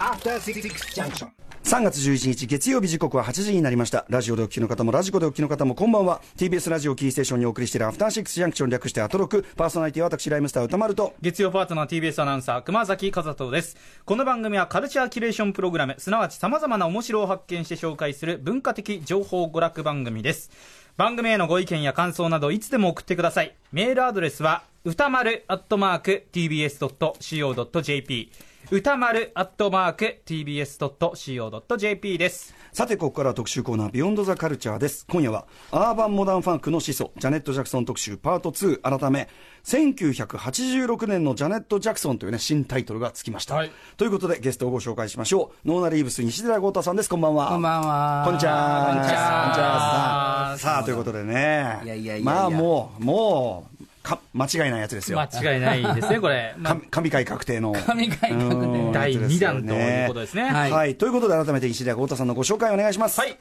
[0.00, 1.28] After Six Junction.
[1.62, 4.04] 3月11日月曜日時刻は8時になりました。
[4.08, 6.20] ラジオでお聞きの方もラジコでお聞きの方もこんばんは。
[6.36, 9.44] TBS ラジオキーステーションにお送りしているアフターシックスジャンクション略してアトロク。
[9.56, 11.14] パーソナリティは私ライムスター歌丸と。
[11.20, 13.76] 月曜パートナー TBS アナウンサー熊崎和人です。
[14.04, 15.94] この番組はカルチャーキュレーションプログラム。
[15.98, 20.50] すなわち様々な面白を発見して紹介する文化的情報娯楽番組です。
[20.96, 23.54] 番組へのご意見や感想などいつでも送ってください。
[23.70, 28.30] メールアドレスは歌丸アットマーク TBS.CO.JP
[28.68, 32.52] 宇多丸アットマーク TBS.CO.JP です。
[32.72, 35.06] さてここからは特集コーナー Beyond the Culture です。
[35.08, 39.28] 今夜はアーバンモダンファンクの始祖ジャネット・ジャクソン特集パート2改め
[39.62, 43.70] 1986年のジャネット・ジャクソンというね新タイトルがつきました、はい。
[43.96, 45.68] ということでゲストをご紹介しましょう。
[45.68, 47.08] ノーナリーブス西寺郷太さんです。
[47.08, 47.50] こんばんは。
[47.50, 48.22] こんばんは。
[48.24, 48.86] こんにちは。
[48.88, 49.42] こんにちは。
[49.42, 50.56] こんにちは。
[50.58, 51.82] さあ、ということでね。
[51.84, 52.24] いやいやいやいや。
[52.24, 53.75] まあもう、もう、
[54.06, 55.20] か、間違いないやつですよ。
[55.20, 57.72] 間違いないですねこれ、まあか神回確定の。
[57.72, 60.94] 神回確定うん第2やつですよ弾ということですねはいはい。
[60.94, 63.20] ということで改めて石田豪太さんのご紹介お願いします。
[63.20, 63.36] はい。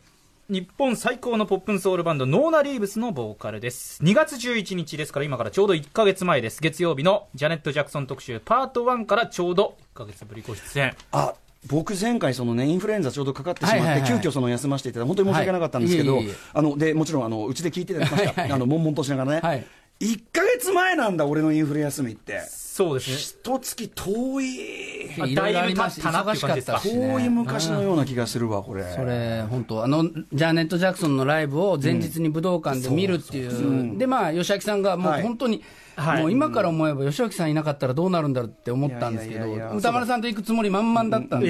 [0.48, 4.04] 日本最高のポップンソウルバンド、ノーナ・リーブスのボーカルです。
[4.04, 6.62] 2月11日ですから、今からちょうど1ヶ月前です。
[6.62, 10.96] 月曜日のジャネット・ジャクソン特集、パート1からちょうど1ヶ月ぶりご出演。
[11.12, 11.34] あ、
[11.68, 18.30] 僕前回そのね、インフルエンザちょうどかかってしまって、はいはいはい急遽その休ませていただいて、本当に申し訳なかったんですけど、はいいえいえあの、で、もちろん、あの、うちで聞いていただきました。
[18.30, 19.40] はいはいあの、悶々としながらね。
[19.42, 19.66] はい
[20.00, 22.42] 1ヶ月前なんだ、俺のインフル休みって。
[22.50, 23.18] そうですね。
[23.18, 25.10] 一月遠い。
[25.18, 28.84] まあいろいろありまし忙しかったしね遠い昔のような気がするわ、これ。
[28.94, 33.98] それ、本当あの、ジャーネット・ジャクソンのライブを前日に武道館で見るっていう。
[33.98, 35.64] で、まあ、吉明さんがもうはい本当に、
[35.96, 41.50] はいもう今から思えば吉明さんいなかったらどうなるんだろうって思ったんですけど歌丸さんと行くつもり満々だったんうん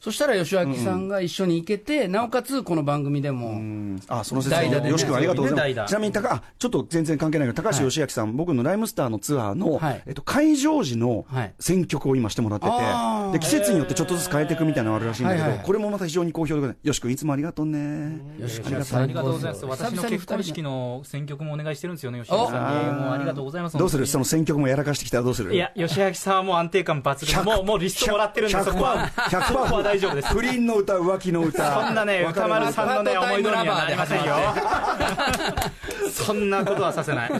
[0.00, 4.90] そしたら吉明さんが一緒に行けて、なおかつこの番組でも、あ、その説明、代打でね。
[4.90, 5.90] よし君ありがとうございます。
[5.90, 10.02] ちなみに高、あ、ちょっと全然関係ないけど、高橋義明さん、僕のライムスターのツアーの、はい。
[10.06, 11.54] えっと、会場時のはい。
[11.60, 13.32] 選曲を今してもらってて、あー。
[13.32, 18.18] で、季節によってちょっとずつ変えていくみたいなのがあるらしいんだけど、はいはいこれもまた非常に好評で、よし君いつもありがとうね。
[18.40, 19.00] よしありがとう。
[19.00, 19.66] ありがとうございます。
[19.66, 23.00] 私の結婚式の選曲もお願いしてるんですよね、吉明さんに。
[23.00, 23.76] もうありがとうございます。
[23.76, 24.06] どうする？
[24.06, 25.54] そのの選曲もやらかしてきたらどうする？
[25.54, 27.44] いや、吉明さんはもう安定感抜群。
[27.44, 30.28] もう、もうリストもらってるんで、そこは、100%そこは大丈夫です。
[30.28, 31.82] 不倫の歌、浮気の歌。
[31.82, 34.26] そんなね、歌丸さんのね、思い通りにはなりませんよ。
[34.26, 35.72] ラバ。
[36.10, 37.30] そんなことはさせない。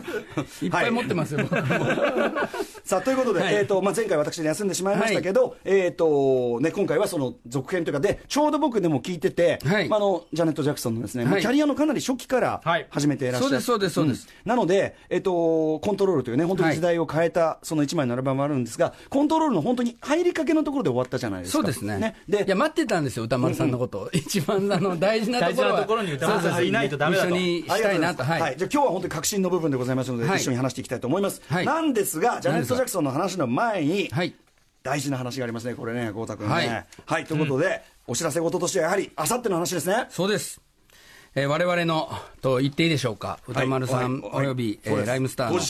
[0.62, 0.66] い。
[0.66, 1.56] っぱい持ってますよ、僕。
[2.84, 3.55] さあということで、はい。
[3.55, 9.88] えーとまあ、前回、私、休んでしまいましたけど、えーとね、今回はその続編というかで、ちょうど僕でも聞いてて、はい。
[9.88, 12.87] まあ、あのジャネット・ジャクソンのですね、キャリアのかなり初期からはい。
[12.91, 14.27] 始めていらっしゃる、そうですそうですそうです。
[14.44, 14.49] ん。
[14.49, 21.59] なので、えーと、コントロールというね、本当に時代を変えたその一枚のアルバムもあるんですが、コントロールの本当に入りかけのところで終わったじゃないですか。
[21.59, 22.17] そうですね。
[22.28, 24.10] でいや、待ってたんですよ、歌丸さんのこと。
[24.12, 25.72] 一番あの大事なところは。
[25.72, 28.24] 大事なところに歌丸さんがいないとダメだと一緒にしたいなと。
[28.24, 28.56] はい。
[28.56, 31.42] じゃあ今日は本当に革新の部分でございますので、はい一緒に話していきたいと思います。
[31.48, 34.34] はいなんですが、ジャネット・ジャクソンの話の前に、はい。
[34.82, 36.52] 大事な話がありますね、これね、豪太君ね。
[36.52, 40.06] ははいい、ということで、お知らせ事としてはやはり、あさっての話ですね。
[40.08, 40.60] そうです。
[41.34, 43.38] えー我々の、と言っていいでしょうか。
[43.46, 45.60] 歌丸さんはいおよび、えーライムスターの。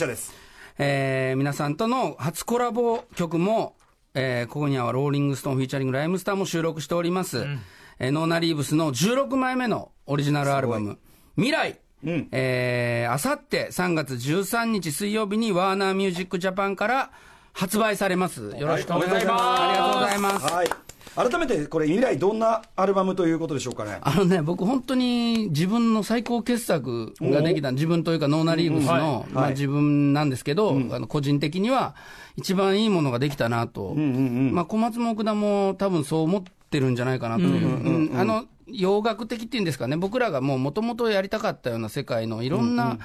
[0.79, 3.75] えー皆さんとの初コラボ曲も、
[4.15, 7.47] えーここにはローリングストーンフィーチャリングライムスターも収録しております。
[7.99, 10.99] えーノーナリーブスの16枚目のオリジナルアルバム、
[11.37, 11.79] 未来。
[12.05, 17.11] うんえーあさって3月13日水曜日にワーナーミュージックジャパンから
[17.53, 18.55] 発売されます。
[18.59, 19.43] よろしくお願いします。
[19.63, 20.53] ありがとうございます。
[20.53, 20.69] はい。
[21.17, 23.99] 改めて、これ、未来、どんなアルバムということでしょうかね？
[24.01, 29.01] あのね、僕、本当に自分の最高傑作ができた、自分というか、ノーナリーブスの、はい。
[29.33, 29.51] まあ、はい。
[29.53, 31.95] 自分なんですけど、あの個人的には、
[32.37, 37.43] 一番いいものができたなと、まあ、小松も奥田も多分そう思ってるんじゃないかなと。
[37.43, 42.99] いう、うんあの洋楽的っていうんですかね、僕らがもうもともとやりたかったような世界のいろんな、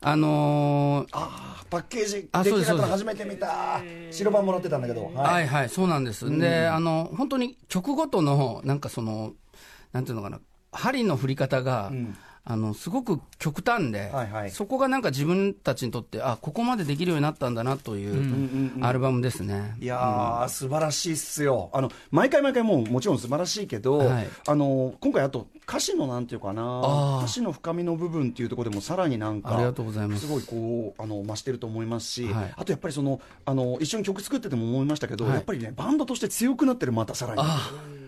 [0.00, 3.80] あのーあーパッケージ、あそうです出来上がったの初めて見た。
[4.10, 5.10] 白番もらってたんだけど。
[5.14, 6.30] は、はいはい、そうなんです。
[6.38, 9.32] で、あの、本当に曲ごとの、なんかその、
[9.92, 10.40] なんていうのかな、
[10.72, 11.90] 針の振り方が、
[12.44, 19.74] あの、すごく極端で、はいはいそこがなんか自分たちにとって、あ、ここまでできるようになったんだなという、アルバムですね。
[19.80, 21.70] いやー、素晴らしいっすよ。
[21.72, 30.26] あの、毎回毎回もうもちろん素晴らしいけど、はいあの、今回あと歌詞のなんていうかな歌詞の深みの部分っていうところでもさらになんか、ありがとうございます。
[30.26, 32.54] すごいこう、あの、増してると思いますし、はい。
[32.56, 35.34] あとやっぱりその、あの、一緒に曲作ってても思いましたけど、はい。
[35.34, 37.42] やっぱりね、バンドとして強くなってる、またさらに。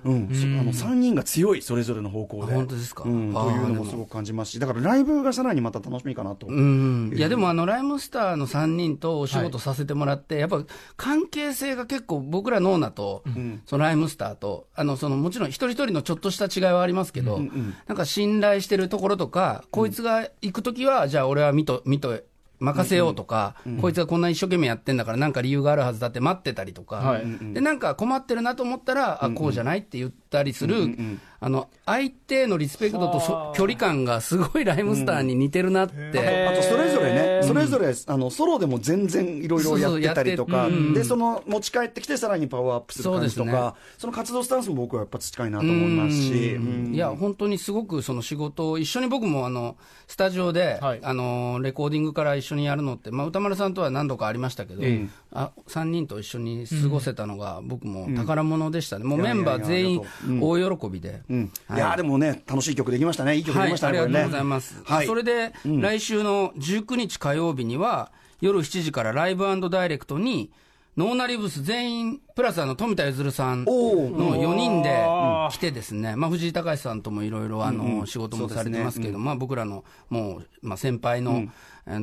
[0.05, 2.53] うん、そあの3人が強い、それぞれの方向で。
[2.53, 3.03] あ本当ですか。
[3.05, 3.85] うん、というのでも。
[3.85, 6.47] もすごく感じますし、だからライブがさらにまた楽しみかなと。
[6.47, 10.63] うん、いやでもあのライムスターの3人とお仕事させてもらって、やっぱ
[10.97, 13.23] 関係性が結構、僕らノーナと、
[13.67, 17.41] そのライムスターと、あのそのもちろん一人一人のちょっとした違いはありますけど、
[17.87, 22.21] なんか信頼してるところとか、こいつが行くときは、じゃあ俺は見と見と
[22.61, 27.55] 任せようとか、こいつがこんな一生懸命やってんだから、なんか理由があるはずだって待ってたりとか、はい。
[27.55, 30.97] でなんか困ってるなと思ったら、あこうじゃないって言ったりする、
[31.41, 36.49] あの相手へのリスペクトとそ距離感がすごいライムスターに似てるなって。
[36.49, 49.77] あとそれぞれね、それぞれあのソロでも全然いろいろやってたりとか、そうそうやってうんでその持ち帰ってきて、さらにパワーアップする感じとか、その活動スタンスも僕はやっぱ近いなと思いますし、うんいや、本当にすごくその仕事を、一緒に僕もあの
[50.07, 51.01] スタジオで、はい。
[51.03, 60.03] あのレコーディングから一緒にやるのって、まあ、歌丸さんとは何度かありましたけど、ええあ3人と一緒に過ごせたのが、僕も宝物でしたね、もうメンバーいやいやいや全員
[60.41, 61.23] 大喜びで。
[61.31, 61.35] い。
[61.35, 64.83] いやでもね、楽しい曲できましたね、いい曲ではい、きましたね、ありがとうございます。
[64.85, 65.07] はい。
[65.07, 68.11] それで、来週の19日火曜日には、
[68.41, 70.51] 夜7時からライブダイレクトに、
[70.99, 74.41] ノーナリブス全員、プラスあの富田譲さんのおー。
[74.41, 75.07] 4人で
[75.53, 81.51] 来てですね、まあ、藤井隆さんともいろいろあの仕事もされてますけど、まあ、僕らのもう、まあ、先輩の、えー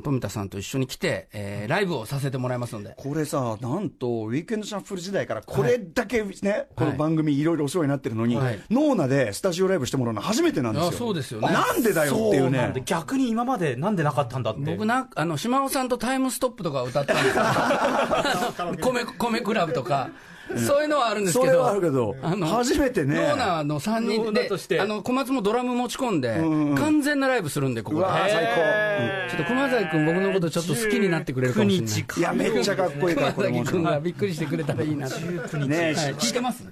[0.03, 2.95] 富田さんと一緒に来て、えーライブをさせてもらいますので。
[2.97, 10.87] これさ、なんと、ウィークエンドシャッフル時代から、これだけね、この番組、いろいろお世話になってるのに、はいノーナでスタジオライブしてもらうの初めてなんですよ。
[10.89, 12.81] あそうですよねなんでだよっていうねなんで。
[12.81, 17.43] 逆に今までなんでなかったんだって僕な、あの、島尾さんとタイムストップとか歌ったんですよ。
[18.91, 20.09] 米、米クラブとか。
[20.57, 21.51] そういうのはあるんですけど。
[21.51, 23.15] それはあるけど、あの初めてね。
[23.15, 28.05] ノーナの3人でとしてあの小松もドラム持ち込んで、ん完全なライブするんで、ここで。
[28.05, 28.39] 最高。
[28.61, 31.95] へちょっと熊崎君、僕のことちょっと好きになってくれるかもしれない。
[31.95, 35.19] 19日いや、めっちゃかっこいいから、熊も崎君がびっくりしてくれたらいいなと。
[35.57, 36.63] ねはい聞いてます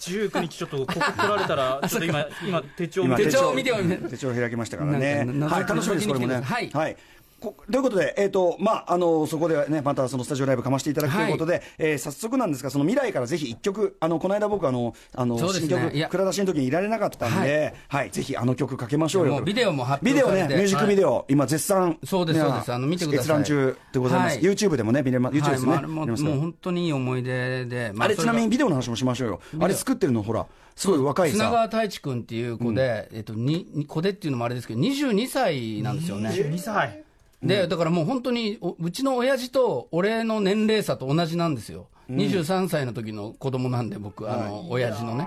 [0.00, 3.76] ？19日ちょっとここ来られたら ちょっと今今手帳見今て手帳を見てよ
[4.10, 5.26] 手帳開きましたからね。
[5.48, 6.40] はい、楽しみです、これもね。
[6.42, 6.94] はいはい。
[6.94, 7.00] こ
[7.42, 16.08] ということで、えっ、と、まあ、あの、そこでね、またそのスタジオライブかましていただくということで、えー早速なんですが、その未来からぜひ一曲、あの、この間僕あの、あの、そうです新曲、ねいや。
[16.08, 19.40] 蔵出しの時にいられなかったんで、はい、ぜひあの曲かけましょうよ。
[19.42, 22.72] ビデオも発ビデオね、ミュージックビデオ、今絶賛、そうですねそうです。
[22.72, 23.24] あの見てください。
[23.24, 24.36] 閲覧中でございます。
[24.36, 24.44] はい。
[24.44, 25.72] YouTube でもね、見れま、YouTube ですね。
[25.72, 29.40] ますからもう本当にいい思い出で、まあれちなみににビデオの話もしましょうよ。
[29.60, 30.46] あれ作ってるのほら、
[30.76, 31.50] すごい若い砂さ。
[31.50, 36.30] 川太一君っていう子で、えっと、にに子でっていうのもあれですけど、22歳なんですよね。
[36.30, 37.01] 2歳
[37.42, 41.88] で、だからもう本当に、おうちの親父と俺の年齢差と同じなんですよ。
[42.10, 45.26] 23歳の時の子供なんで、僕、あの、親父のね。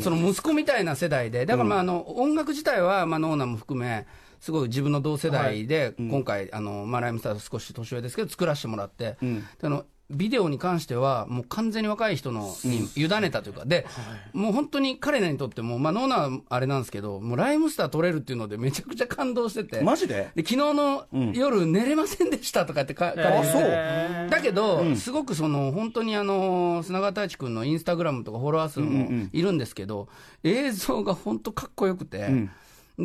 [0.00, 4.06] その息子みたいな世代で、だからまあ、あの、音楽自体は、まあ、ノーナも含め、
[4.40, 9.16] すごい自分の同世代で、今回、あの、まあ、ライムスター少し年上ですけど、作らせてもらって、
[9.62, 13.86] あの、ビデオに関しては、もう完全に若い人のに委ねたというか、で、
[14.32, 19.82] もう本当に彼らにとっても、まあ、ノーナはあれなんですけど、もうライムスター撮れるっていうので、めちゃくちゃ感動してて。
[19.82, 20.30] マジで？
[20.34, 30.08] で昨日の夜、寝れませんでしたとかってか、彼だけど、すごくその本当にあの砂川太一君のインスタグラムとかフォロワー数もいるんですけど、
[30.42, 32.48] 映像が本当かっこよくて。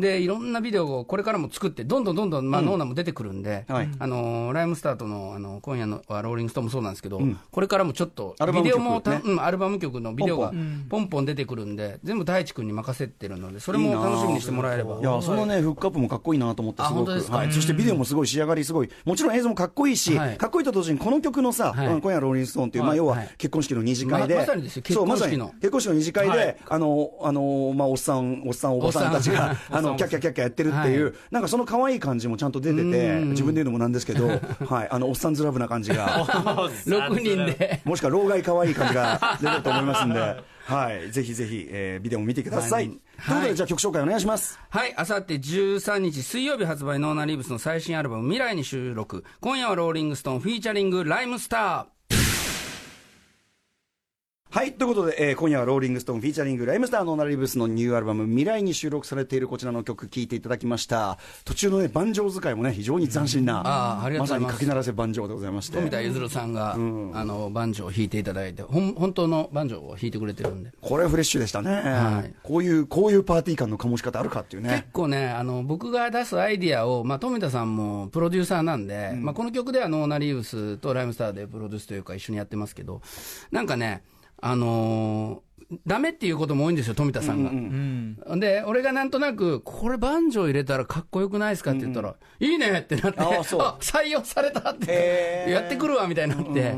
[0.00, 3.88] でいろんなビデオをこれからも作って、どんどんどんどん、まあ、ノーナも出てくるんで、はい。
[3.98, 7.20] あのライムスタートのあの今夜のはローリングストーンもそうなんですけど、
[7.50, 10.52] これからもちょっとアルバム曲ビデオもた、ねうん、アルバム曲のビデオが
[10.88, 11.26] ポンポン。
[11.26, 14.98] 出てくるんで、全部太一君に任せてるので、それも楽しみにしてもらえれば。
[15.00, 17.10] いや、そのね、フックアップもかっこいいなと思って、あすごく。
[17.10, 17.52] はい。
[17.52, 18.90] そしてビデオもすごい仕上がりすごい。
[19.04, 20.36] もちろん映像もかっこいいし、はい。
[20.38, 21.86] かっこいいと同時にこの曲のさ、はい。
[21.88, 23.30] うん今夜ローリングストーンっていう、まあ要ははい。
[23.36, 24.34] 結婚式の二次会で。
[24.34, 24.82] ままさにですよ。
[24.90, 25.32] そうまさに。
[25.32, 25.60] 結婚式の。
[25.60, 26.56] 結婚式の二次会で、はい。
[26.68, 34.88] あの、あの、まあおっさん、おっさん、おばさんたちが、 あの、キャッキャッキャッキャやってるっていう、はなんかその可愛い感じもちゃんと出てて、自分で言うのもなんですけど、はい。
[34.90, 36.24] あの、おっさんずラブな感じが。
[36.26, 37.80] 6人で。
[37.84, 40.20] もしくは老害可愛い感じが出てると思いますんで、
[40.64, 41.12] はい。
[41.12, 42.88] ぜひぜひ、えービデオも見てください。
[42.88, 44.58] はいということで、じゃあ曲紹介お願いします。
[44.68, 49.24] はい、あさって13日水曜日発売ノーナリーブスの最新アルバム未来に収録。
[49.40, 51.95] 今夜はローリングストーンフィーチャリングライムスター。
[54.56, 54.72] はい。
[54.72, 61.18] ということで、えー今夜はローリングストーンフィーチャリングライムスターのノーナリーブスのニューアルバム未来に収録されているこちらの曲聴いていただきました。
[61.44, 65.76] 途中のね、万丈使いもね、非常に斬新な、あーありがとうございますさにかき鳴らせ万丈でございまして。
[65.76, 70.72] 富田譲さんが、あの、バンジョーを弾いていただいて、ほん本当のバンジョーを弾いてくれてるんで。
[70.80, 74.88] これはフレッシュでしたね、はいこういう、こういうパーティー感の醸し方あるかっていう結ね。
[74.90, 83.02] 構ね、あの、僕が出すアイディアを、まあ、富田さんもプロデューサーなんで、まあ、この曲ではノーナリーブスとライムスターでプロデュースというか一緒にやってますけど、
[83.50, 84.02] なんかね、
[84.40, 85.46] あのー
[85.84, 87.50] ダメっていうことも多いんですよ、富田さんが。
[87.50, 93.24] うんで、俺がなんとなく、これバンジョー入れたらかっこよくないですかって言ったら、いいねってなって、あ
[93.80, 96.76] 採用されたってやってくるわみたいになって、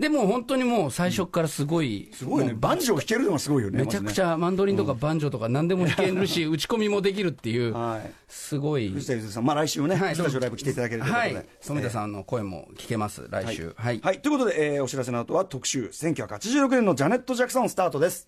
[0.00, 2.54] でもう本当にもう最初からすごい、すごいね。
[2.58, 3.80] 万丈弾けるのがすごいよね。
[3.80, 4.32] めちゃくちゃ。
[4.32, 8.10] ゃマンドリンとかバンジョーとか何でも弾けるし、打ち込みもできるっていう、はい。
[8.26, 8.88] すごい。
[8.88, 11.34] 藤田ゆずさん、まあ来週もね、はいスタジオライブ来ていただけるということで。
[11.34, 13.74] はい、富田さんの声も聞けます、来週。
[13.76, 14.00] はい。
[14.02, 18.26] はい、ということで、えーお知らせの後は特集、1986年のジャネット・ジャクソンスタートです。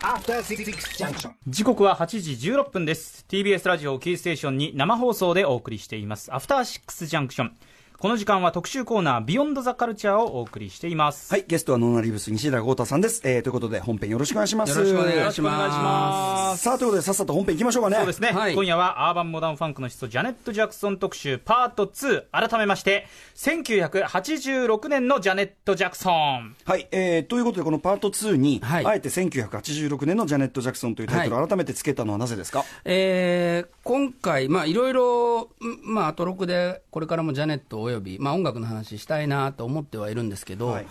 [0.00, 0.64] After Six
[0.98, 7.56] Junction 時刻は8時16分です TBS ラジオキーステーションに生放送でお送りしていますアフターシックスジャンクション
[7.98, 11.32] この時間は特集コーナー、 Beyond the Culture をお送りしています。
[11.32, 13.22] はい、ゲストはノーナリーブス西寺郷太さんです。
[13.24, 14.78] えー、ということで、本編よろしくお願いします。
[14.78, 16.62] よろしくお願いします。
[16.62, 17.96] さあ、ということで、さっさと本編いきましょうかね。
[17.96, 18.32] そうですね。
[18.32, 26.54] はい、今夜はアーバンモダンファンクの始祖、ジャネット・ジャクソン特集パート2、改めまして、1986年のジャネット・ジャクソン。
[26.66, 35.48] はい、えー、ということで、このパート2に、はい、あえて1986年のジャネット・ジャクソンというタイトルを改めてつけたのはなぜですか、はい、えー、今回、まあ、いろいろ、
[35.82, 40.86] まあ、アトロクで、これからもジャネットおよび、まあ、音楽のの話したいなと思ってはいるんですけど、はい、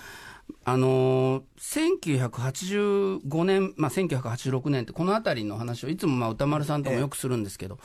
[0.63, 7.77] あのー、1985年、まあ、1986年って、この辺りの話をいつもまあ歌丸さんともよくするんですけど、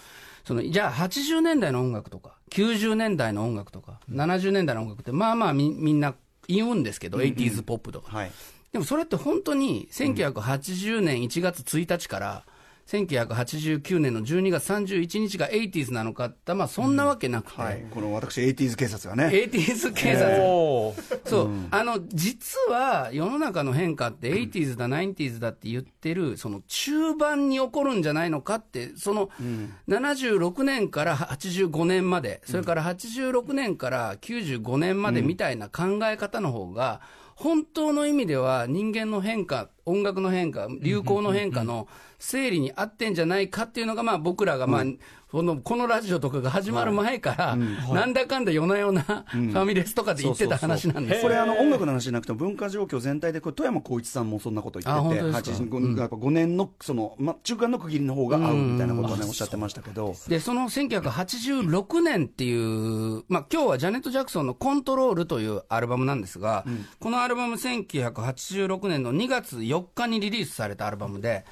[0.45, 6.15] そのじゃあ80年代の音楽とか、90年代の音楽とか、70年代の音楽って、まあまあみみんな
[6.49, 8.33] 言うんですけど、うんうん、80s ポップとか、はい、
[8.73, 12.45] でもそれって本当に1980年1月1日から、
[12.91, 17.65] 1989年の12月31日が 80s なのかって、まあ、そんなわけなくて、うん。
[17.65, 19.29] はい、この私、80s 警察がね。
[19.33, 29.31] 80s 警察、そう、うん、あの実は世の中の変化って、80s だ、90s だって言ってる、その中盤に起こるんじゃないのかって、その
[29.89, 37.01] 76年から85年まで、それから86年から95年までみたいな考え方の方が、
[37.41, 44.85] 本当の意味では人間の変化、音楽の変化、流行の変化の整理に合ってんじゃないかっていうのが、まあ、僕らが、まあ、
[45.31, 60.17] このこのラジオとかが始まる前から、なんだかんだ夜な夜なファミレスとかで言ってた話なんですこれあの、音楽の話じゃなくても、文化状況全体で、これ富山光一さんもそんなこと言ってて、85やっぱ5年のその、ま、中間の区切りの方が合うみたいなことをね、おっしゃってましたけど。
[60.27, 71.45] で、その1986年っていう、まあ今日はジャネット・ジャクソンのコントロールというアルバムなんですが、うん、このアルバム1986年の2月4日にリリースされたアルバムで、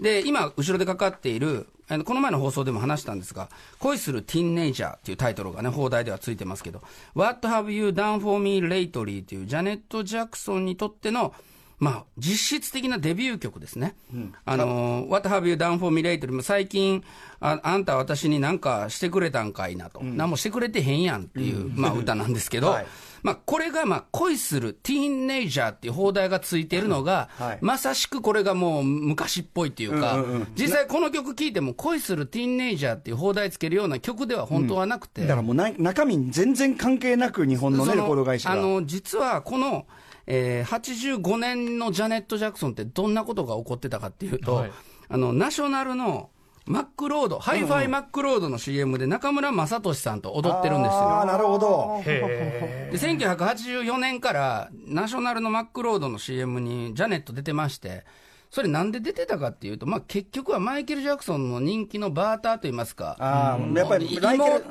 [0.00, 1.68] で、今、後ろでかかっている、
[2.04, 6.82] この前の放送でも話したんですが、恋するティーンネイジャーっていうタイトルがね、放題ではついてますけど、
[7.14, 11.34] What Have You Done For Me Lately っていうジャネット・ジャクソンにとっての、
[11.78, 13.94] まあ、実質的なデビュー曲ですね。
[14.12, 17.04] うん、あの、What Have You Done For Me Lately 最近
[17.40, 22.86] あ、あんた私に何かしてくれたんかいなと、うん、何もしてくれてへんやんっていう、うん、まあ、歌なんですけど、 はい
[23.26, 35.22] まあ、これが、まあ、恋するティーンネイジャーっていう放題がついているのが、はい、まさしくこれがもう昔っぽいっていうか、うんうんうん、実際この曲聴いても恋するティーンネイジャーっていう放題つけるような曲では本当はなくて。
[35.22, 39.88] うん、だからもうな中身全然関係なく日本のね、レコード会社あの、実はこの、
[40.28, 44.72] えー、85年のジャネット・ジャクソンってどんなことが起こってたかっていうと、はい、
[45.08, 46.30] あの、ナショナルの
[46.66, 50.98] マックロード、ハイファイマックロードの CM で中村雅俊さんと踊ってるんですよ。
[50.98, 52.02] ああ、なるほど。
[52.04, 58.04] で、1984年からナショナルのマックロードの CM にジャネット出てまして、
[58.50, 64.18] それなんで出てたかっていうと、まあ、結局はマイケル・ジャクソンの人気のバーターといいますか、あやっぱり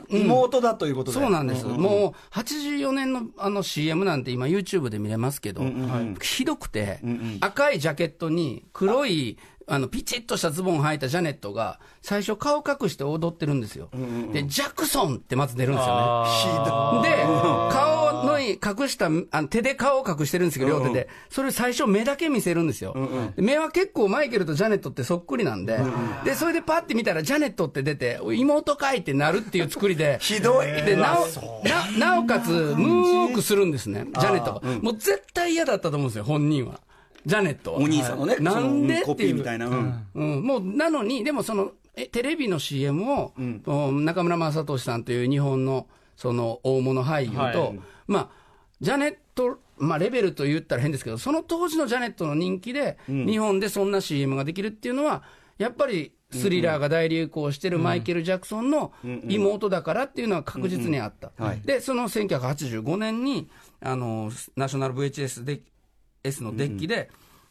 [0.09, 13.89] 妹だということで、そうなんです、うんうん、もう84年のあの CM なんて今、YouTube で見れますけど、うんうんはい、ひどくて、うんうん、赤いジャケットに黒いあの、ピチッとしたズボン履いたジャネットが、最初顔隠して踊ってるんですよ。
[13.93, 17.09] うんうん、で、ジャクソンってまず出るんですよね。
[17.09, 21.09] で、顔の隠した、あの手で顔を隠してるんですけど、両手で。
[21.29, 22.93] それ最初目だけ見せるんですよ。
[22.95, 23.03] うん
[23.37, 25.91] うん、目は結構マイケルとジャネットってそっくりなんで、うんうん、
[26.23, 30.19] で、それでパッて見たらジャネットって出て、妹かいってなるっていう作りで。
[30.21, 30.67] ひどい。
[30.67, 34.61] で、なお、な、なおかつ、ムークするんですね、ジャネットが。
[34.81, 36.79] もう絶対嫌だったと思うんですよ、本人は。
[37.25, 37.73] ジャネット。
[37.73, 39.01] お兄さんのね、なんで？
[39.01, 39.35] っていう。
[39.35, 39.67] みたいな。
[39.67, 40.23] う。
[40.23, 40.43] ん。
[40.43, 48.29] もう、なのに、でもその、え、テレビの CM を、うん、中村雅俊さんという日本の、その、大物俳優と、はい、まあ、
[48.81, 55.23] ジャネット、まあ、レベルと言ったら変ですけど、その当時のジャネットの人気で、うん、日本でそんな CM ができるっていうのは、
[55.57, 58.91] やっぱり、スリラーが大流行してるマイケル・ジャクソンの
[59.29, 61.31] 妹だからっていうのは確実にあった。
[61.63, 63.47] で、その1985年に、
[63.79, 65.61] あの、ナショナル VHS で
[66.25, 67.09] S のデッキで、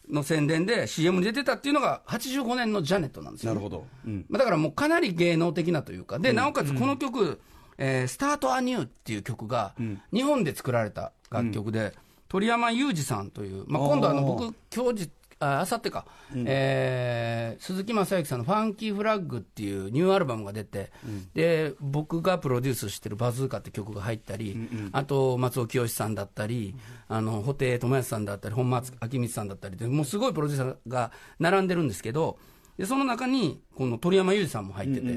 [0.09, 3.87] の宣伝で CM に出てたっていうのが85年のジャネットなんですよ、なるほど。
[4.05, 7.41] うん、だからもうかなり芸能的なというか、で、なおかつこの曲、
[7.77, 9.73] えー、スタートアニューっていう曲が、
[10.13, 11.93] 日本で作られた楽曲で、
[12.27, 26.75] 鳥山裕二さんという、まあ、今度あの僕、今日あさってか、うん、えー、鈴木雅之さんの「ファンキーフラッグ」っていうニューアルバムが出て、うん、で僕がプロデュースしてる「バズーカ」って曲が入ったり、うんうん、あと松尾清さんだったり、
[27.09, 32.37] うん、あの布袋寅泰さんだったり本間明光さんだったりでもうすごいプロデューサーが並んでるんですけど
[32.77, 35.07] でその中にこの鳥山裕二さんも入ってて、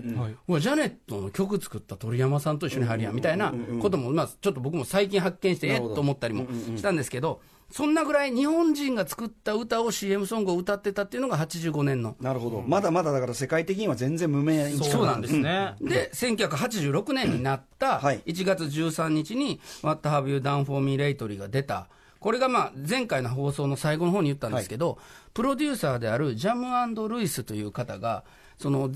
[0.47, 6.47] うわジャネットの曲作った鳥山さんと一緒に入るやんみたいなことも、まあ、ちょっと僕も最近発見してえっと思ったりも
[6.77, 12.17] したんですけど、そんなぐらい日本人が作った歌を CM ソングを歌ってたっていうのが85年の。
[12.19, 15.75] なるほど、まだまだだから世界的には全然無名そうなんですね。
[15.81, 21.89] で、1986年になったはい1月13日に、What Have You Done For Me Lately が出た。
[22.21, 24.99] これがまあ前回の放送の最後の方に言ったんですけど、
[25.35, 28.25] プロデューサーであるジャムルイスという方が、
[28.57, 28.91] その、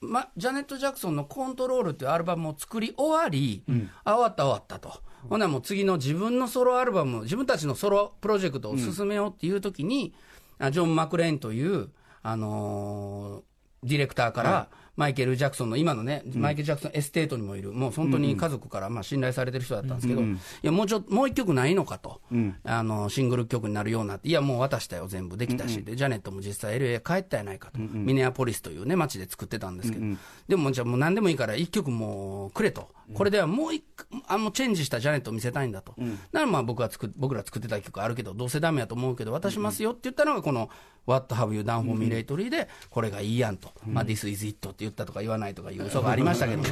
[0.00, 3.62] ま、ジャネット・ジャクソンのコントロールっていうアルバムを作り終わり、
[4.04, 5.00] あ、終わった終わったと。
[5.28, 10.14] ほんならもう次の自分のソロアルバム、自分たちのソロプロジェクトを進めようっていう時に、
[10.58, 11.90] あジョン・マクレーンという、
[12.22, 13.54] あのー
[13.86, 22.20] ディレクターから、マイケル・ジャクソンの今のね、マイケル・ジャクソンエステートにもいる、もう本当に家族からまあ信頼されてる人だったんですけど、いや、もうちょもう一曲ないのかと、
[22.64, 30.04] あの、シングル曲になるようなって、いや、もう渡したよ、全部できたし、で、ジャネットも実際 LA 帰ったやないかと、ミネアポリスというね、街で作ってたんですけど、
[30.48, 32.88] でもじゃあもう何でもいいから一曲もうくれと。
[33.12, 40.70] これではもう一個あのチェンジしたジャネットを見せたいんだと、だからまあ僕は作っ僕ら作ってた曲あるけど、どうせダメやと思うけど、渡しますよって言ったのが、この
[41.06, 42.48] What Have You Done For Me Lately?
[42.48, 46.62] で、これがいいやんと、まあ、This is it って言ったとか言わないとかいう嘘がありましたけど、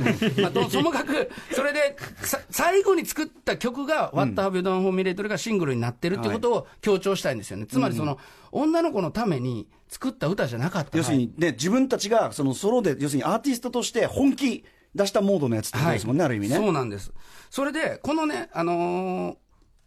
[0.42, 5.28] まあ、とともかく、それでさ最後に作った曲が、What Have You Done For Me Lately?
[5.28, 8.18] がシングルになってるってことを強調したいんですよね、つまりその、
[8.50, 10.96] 女の子のために作った歌じゃなかった。
[10.96, 16.56] 要するに、ね、自分たちがそのソロで、要するにアーティストとして本気出したモードのやつってことですもんね、ある意味ね。
[16.56, 17.12] そうなんです。
[17.50, 19.36] それで、このね、あのー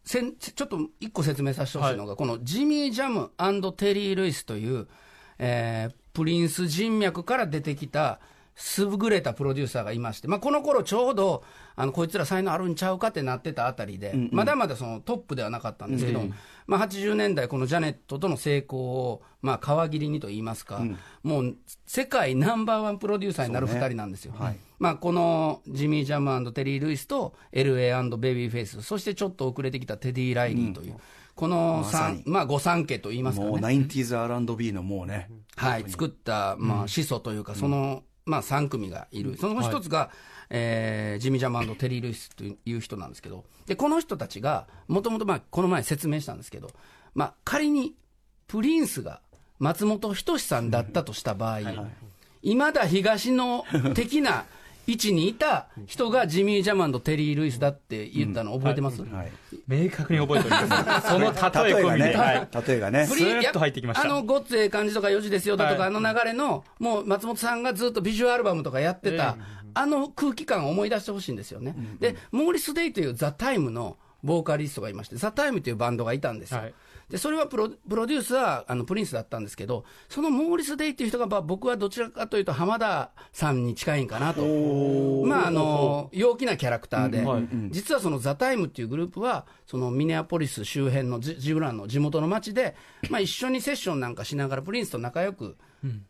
[0.06, 3.32] せんちょっと一個説明させてほしいのが、このジミー・ジャム
[3.74, 4.88] テリー・ルイスという、
[5.40, 8.20] えープリンス人脈から出てきた
[8.78, 11.44] 優れたプロデューサーがいまして、まあ、この頃ちょうど
[11.76, 16.22] あのこいつら才能あるんちゃうかってなってたあたりで、まだまだそのトップではなかったんですけど、
[16.68, 20.82] まあ、80年代、このジャネットとの成功を、まあ、皮切りにと言いますか、
[21.24, 24.34] もう世界ナンバーワンプロデューサーになる2人なんですよ。
[24.80, 30.96] まあ、このジミー・ジャムテリー・ルイスと LA& ベビーフェイス、そしてちょっと遅れてきたテディ・ライリーという、
[31.36, 32.24] このまさに。
[32.24, 33.68] 三、まあ、御三家と言いますかもうね。
[33.68, 35.30] 90s R&B のもうね。
[35.56, 39.38] はい、作った、まあ、始祖というか、その、まあ、3組がいる。
[39.38, 40.10] その一つが、
[40.50, 46.72] えージミー・ジャマテリー・ルイスという人なんですけど、で、この人たちが、もともと、まあ、この前説明したんですけど、
[47.14, 47.96] まあ、仮に、
[48.48, 49.22] プリンスが
[49.60, 51.62] 松本人志さんだったとした場合、
[52.42, 54.46] 今田東野的な
[54.88, 59.32] 位置にいた人がジミー・ジャマンテリー・ルイスだって言ったの覚えてます、はい。
[59.68, 61.08] 明確に覚えております。
[61.10, 61.32] その例え
[61.84, 62.06] 込みで。
[62.06, 62.68] 例えがねはい。
[62.68, 63.16] 例えがねプ。
[63.16, 69.38] スーッと入ってきましたあの、ごっつええ感じとか4時ですよだとか、はいあの流れの、もう松本さんがずっとビジュアルアルバムとかやってた、
[69.74, 71.76] あの空気感を思い出してほしいんですよね。
[72.00, 76.62] で、モーリス・デイというザ・タイムのボーカリストがいまして、ザ・タイムというバンドがいたんですよ。
[77.08, 84.42] はいで、それはプロプロデュースはあのプリンスだったんですけど、そのモーリス・デイという人が、まあ僕はどちらかというと浜田さんに近いんかなと。
[85.26, 92.76] まああの、陽気なキャラクターで、うんはい実はそのザ・タイムっていうグループは、そのミネアポリス周辺のジミー・ジャムらの地元の町で、
[93.10, 95.58] まあ一緒にセッションなんかしながら、プリンスと仲良く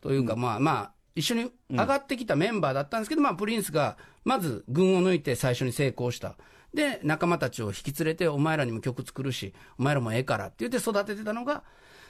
[0.01, 6.35] というか、まあまあ、一緒に上がってきたメンバーだったんですけど、まあプリンスがまず群を抜いて最初に成功した。
[6.75, 11.63] で、仲間たちを引き連れて、お前らにも曲作るし、お前らもええからって言って育ててたのが、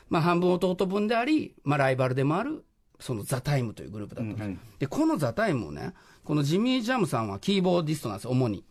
[0.10, 2.66] まあ半分弟分であり、まあライバルでもある、
[3.00, 4.80] そのザ・タイムというグループだったんです。
[4.80, 8.66] で、このザ・タイムをね、このジミー・ジャムさんはキーボーディストなんですよ、主に。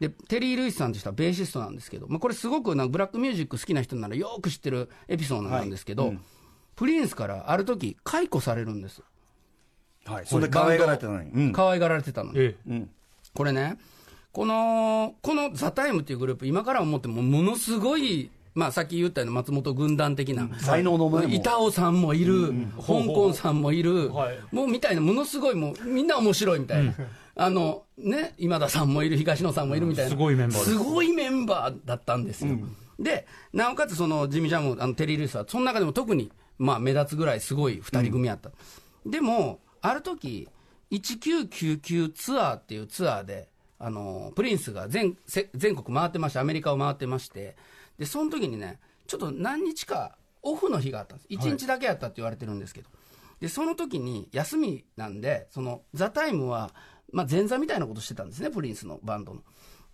[0.00, 6.14] で、テリー・ルイスさんという人はベーシストなんですけど、まあ、これすごくなブラックミュージック好きな人ならよく知ってるエピソードなんですけど、
[6.76, 9.02] プリンスからある時解雇されるんです。
[10.04, 10.26] はい。
[10.26, 11.30] そんな可愛がられてたのに。
[11.30, 11.52] うん。
[11.52, 12.38] 可愛がられてたのに。
[12.38, 12.90] えうん。
[13.34, 13.78] これね、
[14.34, 21.32] この、このザ・タイムっていうグループ、今から思ってもものすごい、まあさっき言ったような松本軍団的な、才能のねも。
[21.32, 24.38] う板尾さんもいる、香港さんもいる、はい。
[24.50, 26.94] もうみたいな、ものすごい、もうみんな面白いみたいな。
[27.36, 30.10] あの、ね、今田さんもいる、東野さんもいるみたいな。
[30.10, 30.70] すごいメンバーです。
[30.72, 32.58] すごいメンバーだったんですよ。
[32.98, 38.50] で、なおかつそのジミー・ジャム、あのテリー・ルイスは、その中でも特に、まあ目立つぐらいすごい二人組やった。
[39.06, 40.48] でも、ある時、
[40.90, 43.48] 1999ツアーっていうツアーで、
[43.84, 47.54] あの、プリンスが全、せ全国回ってまして、アメリカを回ってまして、
[47.98, 51.28] で、その時にね、ちょっと何日かオフの日があったんです。
[51.28, 52.88] 1日だけやったって言われてるんですけど。
[53.40, 56.74] で、その時に休みなんで、その、ザ・タイムは、
[57.12, 59.42] まあ、前座みたいなことしてたんですね、プリンスのバンドの。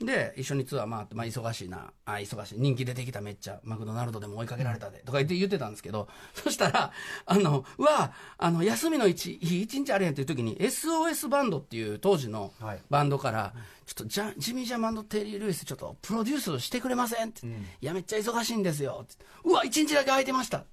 [0.00, 6.92] で、一緒にツアー回って、まあ、忙しいな、あ、忙しい、人気出てきためっちゃ、マクドナルドでも追いかけられたで、とか言って言ってたんですけど、そしたら、
[7.26, 12.80] あの、うわ、あの、休みの一、日一日あるやんっていう時に、SOS バンドっていう当時のはい。
[12.88, 13.52] バンドから、
[13.84, 19.00] ちょっとジャジミー・ジャマンテリー・ルイス、ちょっとプロデュースしてくれませんって、いや、めっちゃ忙しいんですよ。
[19.02, 20.64] って、うわ、一日だけ空いてました。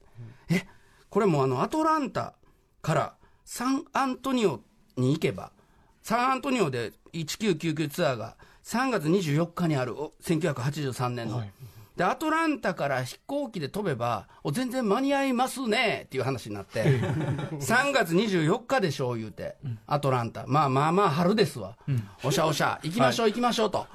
[0.49, 0.65] え、
[1.09, 2.35] これもうあの、アトランタ
[2.81, 4.61] からサンアントニオ
[4.95, 5.51] に行けば、
[6.03, 11.41] サンアントニオで1999ツアーが3月24日にある、お1983年の。
[11.95, 16.83] で、アトランタから飛行機で飛べば、お全然間に合いますねっていう話になって、
[17.63, 20.43] 3月24日でしょう言うて、アトランタ。
[20.47, 21.77] まあまあまあ春ですわ。
[22.25, 23.87] おしゃおしゃ、行きましょう行きましょうと。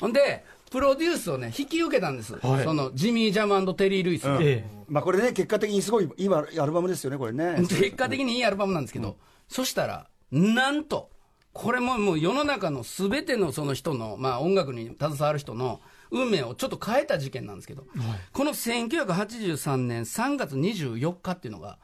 [0.00, 2.36] ほんで、プロデュースをね、引き受けたんです。
[2.36, 2.64] はい。
[2.64, 4.22] そのジミー・ジャムテリー・ルイス。
[4.22, 4.38] が。
[4.40, 7.56] えまあこれね、結果的にすごいいいアルバムですよね、これね。
[7.58, 9.16] 結果的にいいアルバムなんですけど、
[9.48, 11.10] そしたら、なんと、
[11.52, 17.86] これももう世の中のすべてのその人の、まあ音楽に携わる人の運命をちょっと変えた事件なんですけど、
[18.32, 21.78] この1983年3月24日っていうのが、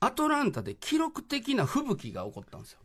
[0.00, 2.78] アトランタで記録的な吹雪が起こったんですよ。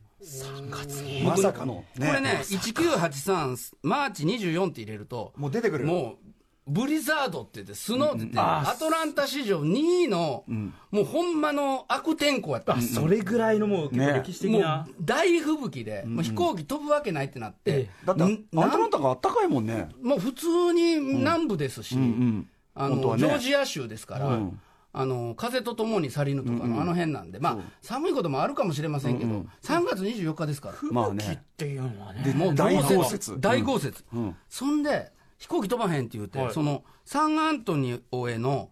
[1.23, 1.86] まさかの。
[1.97, 6.38] これね、1983、マーチ24って入れると、もう出てくるもう、
[6.69, 10.43] ブリザードって言って、スノーって言って、アトランタ史上2位の、
[10.91, 12.79] もうほんまの悪天候やった。
[12.82, 19.89] それぐらいのもう歴史的もうな、大吹雪で、もう飛行機飛ぶわけないってなって、えだって、んアトランタがあったかいもんね。
[20.01, 21.97] もう普通に南部ですし、
[22.75, 24.62] あのジョージア州ですから、うん。
[24.91, 31.41] あの風とともに去りぬとかのあの辺なんで、まあ、寒いこともあるかもしれませんけど、3月24日ですから、まあね。
[31.41, 32.23] っていうのはね。
[32.23, 33.13] でもう大豪雪。
[33.13, 33.39] 雪。
[33.39, 34.36] 大豪雪、ん。
[34.49, 36.54] そんで、飛行機飛ばへんって言うて、はい。
[36.54, 38.69] そのサンアントニオへの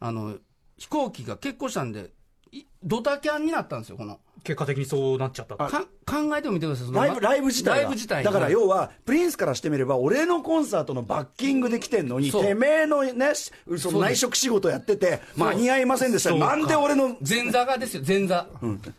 [0.00, 0.36] あの
[0.76, 2.10] 飛行機が欠航したんで、
[2.50, 4.18] いドタキャンになったんですよ、この。
[4.44, 5.68] 結果的にそうなっちゃったか
[6.06, 7.74] 考えてみてください、そのライブ、ライブ自体が。
[7.76, 8.30] ライブ自体が。
[8.30, 16.32] だから要は、プリンスからしてみれば、俺のコンサートのバッキングで来てんのに、てめえのね、しその内職仕事やってて、間に合いませんでした。
[16.36, 18.46] なんで俺の、前座がですよ、前座。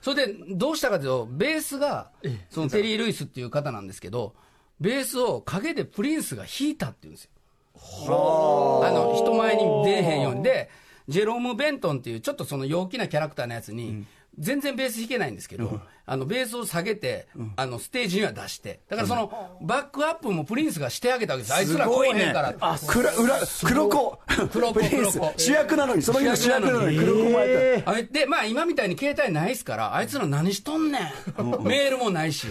[0.02, 2.12] それで、どうしたかというと、ベースが、
[2.50, 4.36] そのテリー・ルイスっていう方なんですけど、
[4.80, 7.32] ベースを陰でプリンスが弾いたっていうんですよ。
[8.86, 10.44] あの、人前に出えへんように。
[10.44, 10.70] で、
[11.08, 14.06] ジェローム・ベントンっていう、ちょっとその陽気なキャラクターのやつに、
[14.38, 18.82] 全然ベース弾けないんですけど、あの、ベースを下げて、あの、ステージには出して。
[18.88, 21.54] だからその、バックアップもプリンスがしてあげたわけです。
[21.54, 22.54] あいつら来えへんから。
[22.54, 24.20] くら裏黒子、
[24.52, 27.92] 黒子プリンス黒子主役なのに、その日の主役なのに、黒子もやった。
[27.92, 31.02] あれで、まあ今みたいに携帯ないですから、あいつら何しとんねん。
[31.66, 32.48] メールもないし、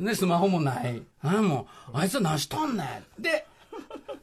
[0.00, 1.02] で、スマホもない。
[1.22, 3.22] あもう、あいつら何しとんねん。
[3.22, 3.46] で、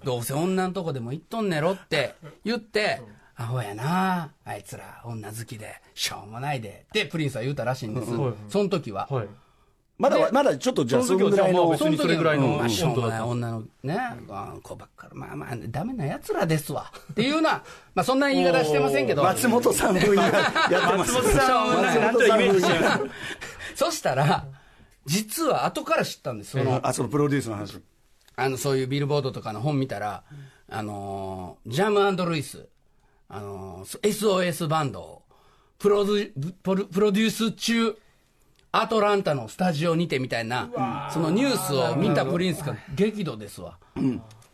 [0.03, 3.01] どうせ女のとこでも行っとんねろって言って、
[3.36, 6.86] アホやなあいつら女好きで、しょうもないで。
[6.89, 8.12] ってプリンスは言うたらしいんです。
[8.13, 9.08] はいその時は。
[9.10, 9.28] はい
[9.98, 11.91] まだ、まだちょっとじゃあ、そのぐらいのその時別。
[11.91, 13.98] にそれぐらいのまあしょうもない温女のね、
[14.30, 16.91] あこうばっかり、まあまあ、ダメな奴らですわ。
[17.12, 19.24] っていうような、まあそんな言い方してませんけど。
[19.24, 21.12] 松本さん風にやってます。
[21.13, 23.04] 松本さんをなんかなんとイメージしてます
[23.76, 24.48] そしたら、
[25.06, 26.52] 実は後から知ったんです。
[26.52, 27.80] その、あ、そのプロデュースの話。
[28.36, 30.24] あの、そういうビルボードとかの本見たら、
[30.69, 32.67] あのージャムルイス、
[33.34, 35.24] あのー SOS バンドを
[35.80, 37.98] プロデュプロプロデュース中、
[38.72, 43.78] アトランタのスタジオにてみたいな、そのニュースを見たプリンスが激怒ですわ。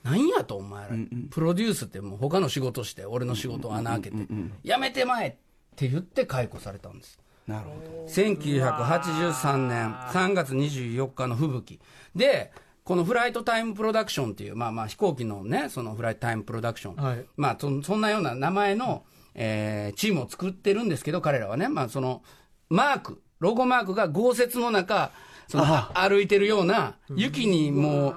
[0.02, 0.96] なんやと、お前ら、
[1.30, 4.18] プロデュースってもう他の仕事して、俺の仕事を穴開けて、
[4.64, 5.36] やめてまえっ
[5.76, 7.20] て言って解雇されたんです。
[7.46, 8.06] なるほど。
[8.08, 11.80] 1983年3月24日の吹雪
[12.16, 12.52] で
[12.84, 16.96] このフライトタイムプロダクションっていう、まあまあ飛行機のね、そのフライトタイムプロダクション。
[16.96, 17.26] はい。
[17.38, 19.04] まあそ、そんなような名前の、
[19.36, 22.24] えーチームを作ってるんですけど、彼らはね、まあその、
[22.70, 25.12] マーク、ロゴマークが豪雪の中、
[25.48, 25.66] その
[25.98, 28.16] 歩いてるような、雪にもう、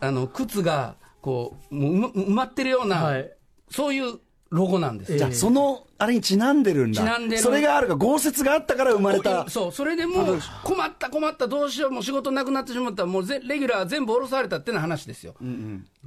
[0.00, 3.30] あの、靴が、こう、もう埋まってるような、はい。
[3.70, 4.18] そういう
[4.50, 7.02] ロゴなんですよじゃあ、その、あれにちなんでるんだ。
[7.02, 9.48] ちなんでるそれがあるか、豪雪があったから生まれた。
[9.50, 15.34] そう、それでもう、困った困った、どうしよう、もう仕事なくなってしまった、もうぜレギュラー全部降ろされたってな話ですよ。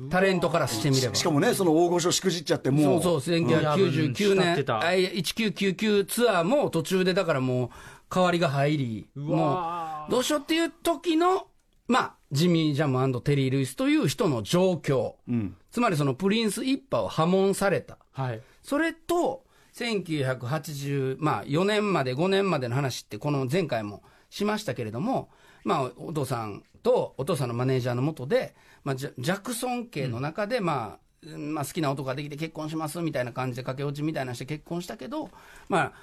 [0.09, 1.15] タレントからしてみれば。
[1.15, 3.03] しかもね、その大御所しくじっちゃって、もう。
[3.03, 7.69] そうそう、1999慕って年、たあい1999ツアーも途中でだからもう、
[8.13, 11.47] 代わりが入り、もう、どうしようっていう時の、
[11.87, 15.15] まあ、ジミー・ジャムテリー・ルイスという人の状況。
[15.71, 17.97] つまりそのプリンス一派を破門された。
[18.11, 25.29] はいそれと、1980、まあ4年まで5年までの話って、この前回もしましたけれども、
[25.63, 35.29] まあお父さんとお父さんのマネージャーのもとで、まあジャクソン家の中で、まあ、まあ好きな男ができて結婚しますみたいな感じで駆け落ちみたいなして結婚したけど、
[35.69, 35.93] まあ、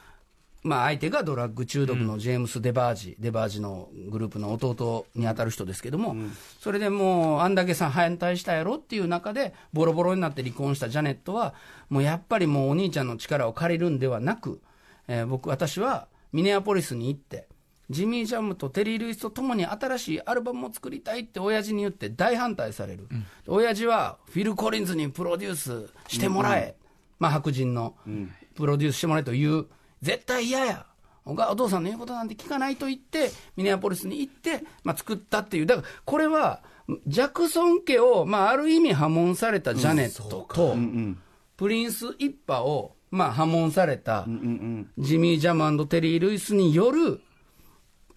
[0.69, 6.15] まあ相手がドラッグ中毒のジェームス・デバージ、デバージのグループの弟に当たる人ですけども、
[6.61, 11.55] それでもう、あんだけさん反対したやろっていう中で、ボロボロになって離婚したジャネットは、
[11.89, 14.61] もうやっぱりもうお兄ちゃんの力を借りるんではなく、
[15.09, 17.49] えー僕、私はミネアポリスに行って、
[17.89, 23.09] ジミー・ジャムとテリー・ルイスと共に新しいアルバムを作りたいって親父に言って大反対される。
[23.47, 26.77] 親父はフィル・コリンズにプロデュースしてもらえ。
[27.19, 27.97] まあ白人の
[28.55, 29.67] プロデュースしてもらえという、
[30.03, 30.87] 絶対嫌や。
[31.25, 36.63] おお父さんの言うことなんて聞かないと言って、ミネアポリスに行って、まあ、作ったっていう、だからこれは、
[37.07, 40.75] ジャクソン家を、まあ、ある意味破門されたジャネットと、
[41.59, 44.25] プリンス一派を、まあ、破門された、
[44.99, 47.21] ジミー・ジャマンド・テリー・ルイスによる、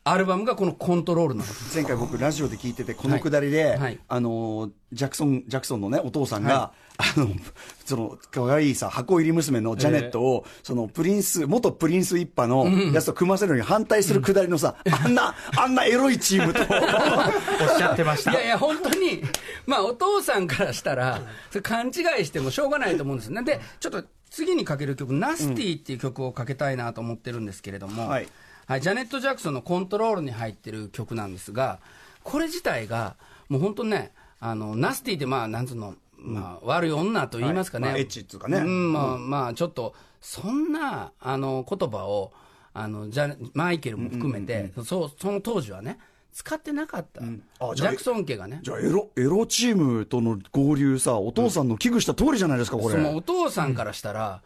[0.03, 3.79] アルバムがこのコントロールなんです前回僕ラジオで聞いててこのくだりで、はい。
[3.79, 7.29] はい、あのジャクソンジャクソンのねお父さんが、はい、あの
[7.85, 16.61] その可愛いさ箱入り娘のジャネットを、えー、そのプリンス元プリンス一派のやつと組ませるのに反対するくだりのさ、 うん、あんなあんなエロいチームと。
[17.61, 18.31] おっしゃってました。
[18.31, 19.21] いやいや本当に
[19.67, 28.27] まあお父さんからしたらそれ勘違いしてもしょうがないと思うんですなんでちょっと次にかける曲「ナスティ」っていう曲をかけたいなと思ってるんですけれども、うんはい
[28.67, 31.79] はい、ジャネット・ジャクソンのコントロールに入ってる曲なんですが、
[32.23, 33.15] これ自体が、
[33.49, 37.87] もう本当ね、あの、ナスティってまあ、なんつうの、まあ、悪い女と言いますかね。
[37.87, 38.57] はいまあ、エッチっうかね。
[38.59, 42.31] うん、まあ、まあ、ちょっと、そんな、あの、言葉を、
[42.73, 45.97] あの、じゃ、マイケルも含めて、そう、その当時はね、
[46.33, 47.43] 使ってなかった、うん、
[47.75, 48.61] ジャクソン家がね。
[48.63, 52.95] じゃあエロ、エロチームとの合流さ、お父さんの危惧した通りじゃないですか、これ。
[52.95, 54.41] そのお父さんからしたら、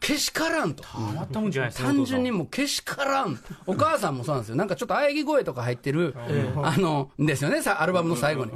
[0.00, 0.82] けしからんと。
[0.82, 1.72] たまったもんじゃない。
[1.72, 3.38] 単純にもうけしからん。
[3.66, 4.56] お母さんもそうなんですよ。
[4.56, 6.14] なんかちょっと喘ぎ声とか入ってる、
[6.62, 8.52] あの、ですよね、さ、アルバムの最後に。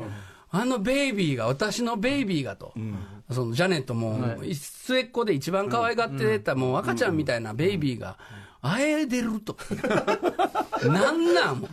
[0.51, 2.97] あのベイビーが、私のベイビーがと、うん、
[3.31, 4.19] そのジャネットも、
[4.55, 8.17] 末っ子で一番可愛がってた、もう赤ちゃんみたいなベイビーが、
[8.61, 9.57] あえでると。
[10.89, 11.69] なんなん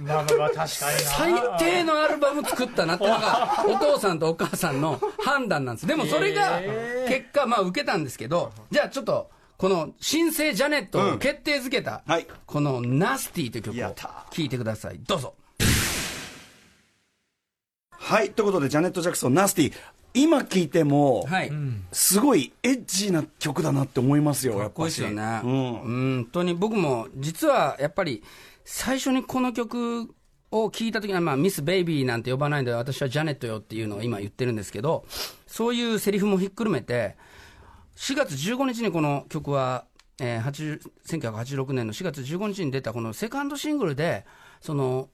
[0.67, 5.87] 最低のアルバム作ったなってのが、 お父さんとお母さんの判断なんです。
[5.87, 6.59] でもそれが、
[7.07, 14.99] 結果、まあ受けたんですけど、じゃあちょっと、この新生ジャネットを決定づけた、はい、このナスティという曲を聴いてください。
[14.99, 15.35] どうぞ。
[17.89, 19.73] はい、ということで、ジャネット・ジャクソン、ナスティ。
[20.13, 21.51] 今聴いても、はい、
[21.91, 24.89] すごいエッジな曲だなって思いますよ、やっぱり。
[24.89, 25.41] ですよね。
[25.43, 26.23] うん。
[26.23, 28.23] 本当に僕も、実はやっぱり、
[28.63, 30.13] 最初にこの曲
[30.51, 35.05] を聴いた時には、まあ、ミス・ベイビーなんて呼ばないで、私はジャネットよっていうのを今言ってるんですけど、
[35.47, 37.15] そういうセリフもひっくるめて、
[37.95, 39.85] 4月15日にこの曲は、
[40.19, 44.25] えー、1986年の4月15日に出たこのセカンドシングルで、
[44.61, 45.09] その、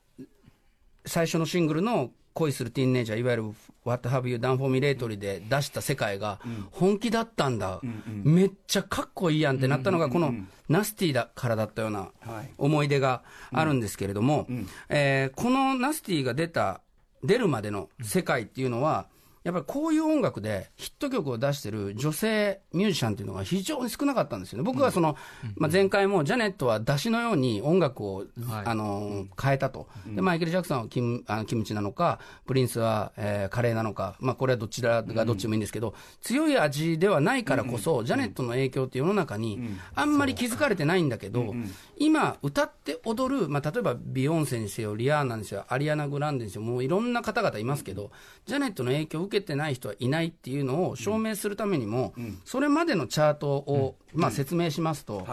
[1.05, 3.43] 最初のシングルの恋するティーンネイジャー、いわゆる
[3.83, 6.39] What Have You Done For Me Lately で出した世界が
[6.71, 10.33] 本気だったんだ、うんうん、めっちゃかっこいいやんってなったのが、この
[10.69, 12.11] ナスティだからだったような
[12.57, 14.47] 思い出があるんですけれども、
[14.89, 16.81] えー、このナスティが出た、
[17.23, 19.07] 出るまでの世界っていうのは、
[19.43, 24.63] やっぱりこういう音楽でヒット曲を出してる女性ミュージシャンっていうのが非常に少なかったんですよね。
[24.63, 25.15] 僕はその、
[25.55, 28.25] まあ、前回もジャネットは出しのように音楽を、
[28.65, 29.87] あの変えたと。
[30.05, 39.59] で、マイケル・ジャクソンはキムあキムチなのか、プリンスは、えー、カレーなのか、まあ、これはどちらがどっちもいいんですけど、強い味ではないからこそ、ジャネットの影響って世の中に
[39.95, 41.55] あんまり気づかれてないんだけど、
[41.97, 48.11] 今歌って踊る、まあ、例えばビヨンセにせよ、リアーナにせよ、アリアナ・グランデにせよ、もういろんな方々いますけど、
[48.45, 52.13] ジャネットの影響を受けてない人はいないっていうのを証明するためにも、
[52.45, 55.25] それまでのチャートを、まあ、説明しますと、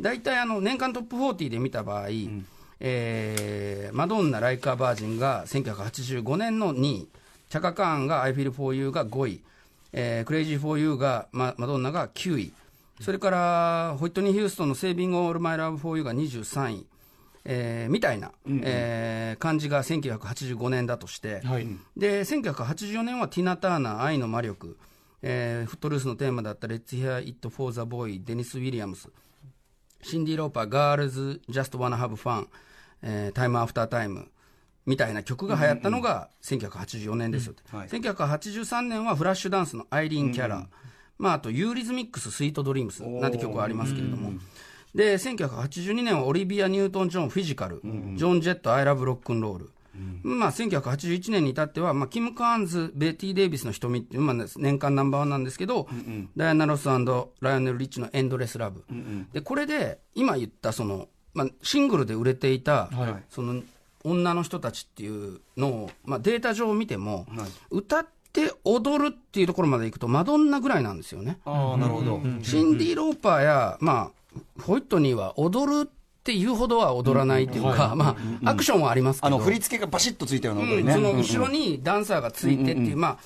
[0.00, 2.08] 大体あの年間トップ40で見た場合、
[2.80, 7.08] えー、マドンナ、 Like a Virgin が1985年の2位、
[7.48, 9.40] チャカカーンが I Feel For You が5位、
[9.92, 12.52] えー、 Crazy For You が、ま、マドンナが9位、
[13.00, 16.86] それからホイットニー・ヒューストンの Saving All My Love For You が23位、
[17.44, 24.78] えー、みたいな、うんうん、えー、感じが1985年だとして、はい、で1984年はティナ・ターナー、愛の魔力、
[25.22, 29.08] えー、フットルースのテーマだった Let's Hear It for the Boy、デニス・ウィリアムス、
[30.02, 32.48] シンディ・ローパー、 Girls Just Wanna Have Fun、
[33.02, 34.28] えー、 Time After Time、
[34.86, 37.80] みたいな曲が流行ったのが1984年ですよ、うんうん。
[37.80, 40.56] はい、1983年はフラッシュダンスのアイリーン・キャラ。
[40.56, 40.70] ー、うんうん、
[41.18, 44.32] まあ、あとユーリズミックス、 Sweet Dreams なんて曲がありますけれども、
[44.94, 49.70] で、1982年はオリビア・ニュートン・ジョン、 Physical、うんジョン・ジェット、 I Love Rock 'n' Roll。
[50.24, 58.84] うん、まあ、1981年に至っては、まあ、キム・カーンズ、ベティ・デイビスの瞳っていう、まあ、年間ナンバーワンなんですけど、うんうん、ダイアナ・ロスライオネル・リッチのエンドレス・ラブ。
[58.90, 63.62] うんうん、で、これで、今言ったその、まあ、シングルで売れていた、はい、その、
[64.04, 71.38] 女の人たちっていうのを、まあ、データ上見ても、はい、歌って踊るっていうところまでいくと、マドンナぐらいなんですよね。
[71.44, 72.20] ああ、なるほど。
[72.42, 74.21] シンディ・ローパーや、まあ、
[74.60, 79.34] ホイットニーは踊るっていうほどは踊らないというか、まあ、アクションはありますけど。
[79.34, 80.92] あの、振り付けがバシッとついたような踊りね。
[80.92, 83.18] その後ろにダンサーがついてっていう、まあ、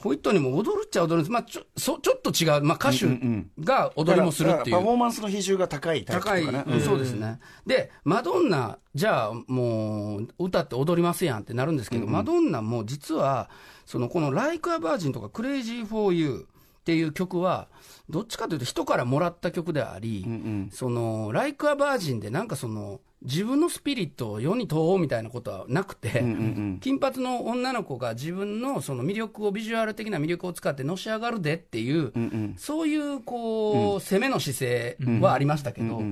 [0.00, 1.30] ホイットニーも踊るっちゃ踊るんです。
[1.30, 2.62] まあ、ちょ、そちょっと違う。
[2.62, 3.06] まあ、歌手
[3.62, 4.76] が踊りもするっていう。
[4.76, 7.38] パフォーマンスの比重が高いタイプ、ね、高い、そうですね。
[7.66, 13.50] で、マドンナ、じゃあもう、歌って踊りますやんってなるんですけど、マドンナも実は、
[13.84, 16.44] その、この、 Like a Virgin とか、 Crazy For You、
[16.90, 17.68] っていう曲は、
[18.08, 20.26] どっちかというと人からもらった曲であり、
[20.72, 26.20] その、ライクアバージンでなんかその、自分のスピリットを世に問おうみたいなことはなくて、
[26.80, 32.12] 金髪の女の子が自分のその魅力を、ビジュアル的な魅力を使ってのし上がるでっていう、
[32.56, 36.02] そういうこう、攻めの姿勢はありましたけど、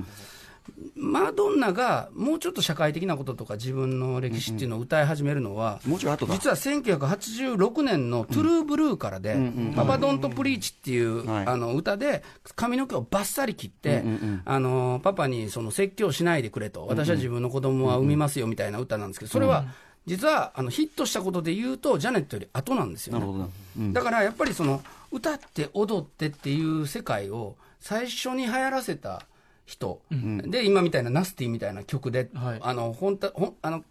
[0.95, 9.37] マドンナがもうちょっと社会的なこととか自分の歴史っていうのを歌い始めるのは、実は1986年のトゥルーブルーからで、
[9.75, 12.23] パパドントプリーチっていう、あの歌で
[12.55, 14.03] 髪の毛をばっさり切って、
[14.45, 19.65] あのパパにその説教しないでくれと、私は自分の子供は産みますよみたいな歌なんですけど、それは、
[20.05, 23.93] 実はあのヒットしたことで言うと、ジャネットより後なんですよね。
[23.93, 29.23] だからやっぱりその歌って踊ってっていう世界を最初に流行らせた
[29.69, 33.83] 人、うん、で今みたいなナスティみたいな曲で、はい、あのほんたほんあの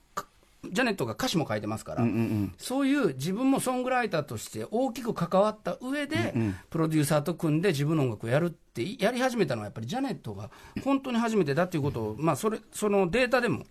[0.65, 10.51] ジャネットが歌詞も書いてますから、うんうんうん、そういう自分もソングライターとして大きく関わった上で、うんうん、プロデューサーと組んで自分の音楽をやるってやり始めたのはやっぱりジャネットが
[10.83, 13.67] 本当に初めてだっていうことを、まあ、それそのデータでも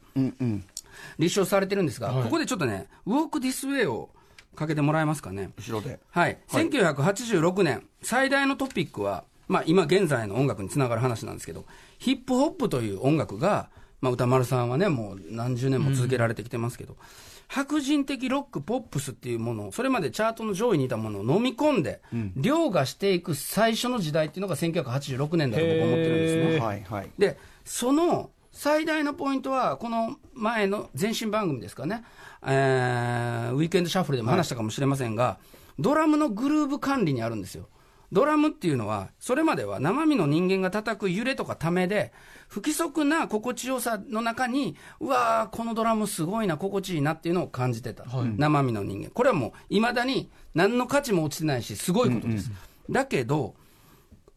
[1.20, 4.10] 立証されてるんですが、ここでちょっとね「ウォーク・ディス・ウェイ」を
[4.56, 5.52] かけてもらえますかね？
[5.58, 11.66] 後ろで、はい、はい、1986年最大のトピックは、まあ、今現在の音楽につながる話なんですけど
[12.00, 13.70] ヒップホップという音楽が、
[14.02, 17.00] まあ、歌丸さんはね、もう何十年も続けられてきてますけど、うん、
[17.48, 26.60] 白人的ロック、ポップスっていうものを、それまでチャートの上位にいたものを飲み込んで、うん、凌駕していく最初の時代っていうのが1986年だと僕は思ってるんですね。
[26.60, 32.04] はいはい、で、その最大のポイントは、この前の前身番組ですかね、
[32.44, 35.38] えー、ウィークエンドシャッフルでも話したかもしれませんが、は
[35.80, 37.68] い、ドラムのグルーブ管理にあるんですよ。
[38.12, 42.14] ドラムっていうのは、それまでは生身の人間が叩く揺れとかためで、
[42.48, 48.06] 不規則な心地よさの中に、うわー、このドラムすごいな、心地いいなっていうのを感じてた。
[48.06, 49.10] はい、生身の人間。
[49.10, 52.50] これはもう、いまだに何の価値も落ちてないし、すごいことです。
[52.50, 52.56] うん
[52.90, 53.56] うん、だけど、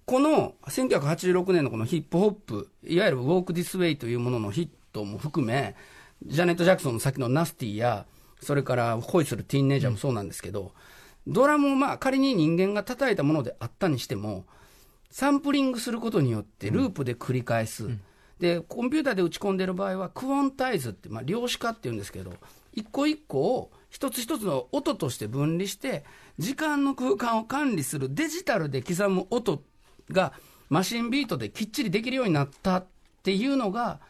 [0.05, 5.77] この1986年のこのヒップホップ、いわゆるウォーク・ディス・ウェイというもののヒットも含め、
[6.27, 8.07] ジャネット・ジャクソンの先のナスティや、
[8.43, 10.71] それから恋するティーンネイジャーもそうなんですけど、うん
[11.27, 14.45] ドラムをまあ仮に人間が叩いたものであったにしても、
[15.11, 17.87] サンプリングすることによってループで繰り返す。
[17.87, 18.01] うん、
[18.39, 22.33] で、コンピューターで打ち込んでる場合は、クオンタイズって、まあ、量子化っていうんですけど、
[22.73, 26.05] 一個一個を一つ一つの音として分離して、
[26.39, 29.63] 時間の空間を管理するデジタルで刻む音
[30.11, 30.33] が
[30.69, 32.87] マシンビートできっちりできるようになったっ
[33.25, 34.01] ていうのが、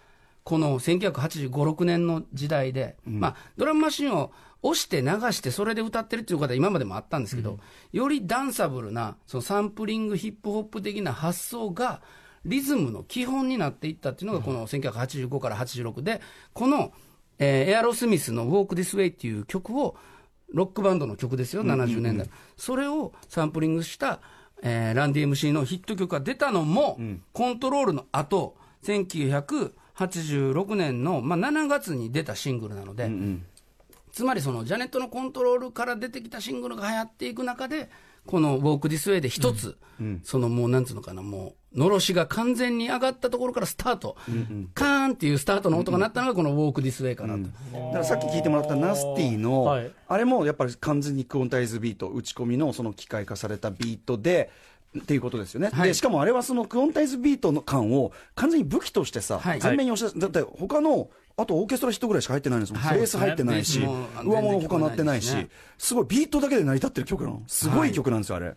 [0.44, 7.59] この1985、6年の時代で、うん、まあ、ドラムマシンを押して流してそれで歌ってるっていう方は今までもあったんですけど、うん、
[7.92, 12.03] よりダンサブルなそのサンプリングヒップホップ的な発想が
[12.44, 16.20] リズムの基本になっていったっていうのがこの1985から86で
[16.53, 16.92] この、
[17.38, 19.96] えー、エアロスミスの「ウォーク・ディス・ウェイ」っていう曲を
[20.49, 24.20] ロックバンドの曲ですよ70年代、それをサンプリングした
[24.62, 33.46] えー、ランディ MC のヒット曲が出たのも、うん、コントロールの後1986年の、まあ、7月に出たシングルなので、うんうん、
[34.12, 37.90] つまりそのジャネットのコントロールから出てきたシングルが流行っていく中で、
[38.27, 40.07] このウォーク・ディス・ウェイで一つ、うん。
[40.07, 47.53] うん、そのもうなんつうのかな、もう、のろしが完全に上がったところからスタート、うんうん、カーンっていうスタートの音が鳴ったのが、このウォーク・ディス・ウェイかなと、うん、
[47.87, 54.51] だからさっき聞いてもらった Nasty の、はい、あれもやっぱり完全にクオンタイズビート、打ち込みのその機械化されたビートで、
[54.99, 63.81] っていうことですよね、はい、でしかもあれはそのクオンタイズビートの感を完全に武器としてさ、はい、前面に押し出だって他のあとオーケストラヒットぐらいしか入ってないんですもん、はい、ベース入ってないし、
[64.24, 65.48] 上物他なってないし、
[65.79, 68.55] すごいビートだけで成り立ってる曲なの、すごい曲なんですよ、あれ。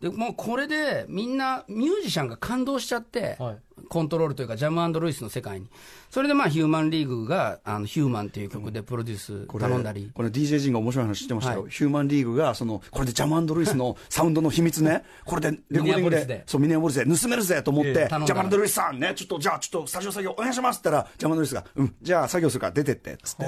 [0.00, 3.56] でもうこれでみんなミュージシャンが感動しちゃって、はい、
[3.88, 5.68] コントロールというか、ジャムルイスの世界に、
[6.10, 17.12] それでまあヒューマンリーグが、あのヒューマンっていう曲でプロデュース頼んだり、これ、DJ 陣が面白い話してましたよ、はい、ヒューマンリーグがその、これでジャムルイスのサウンドの秘密ね、これでレコーディングで、そうミネアボリスで。
[17.12, 22.62] 盗めるぜと思って、ジャマンドルイスさんね、ちょっとじゃあ、ちょっとスタジオ作業お願いしますって言ったら、ジャマンドルイスが、うん、じゃあ作業するか。
[22.62, 23.44] ら出てってっつって、